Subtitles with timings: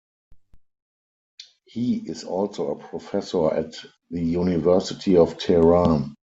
[1.65, 3.75] He is also a professor at
[4.09, 6.15] the University of Tehran.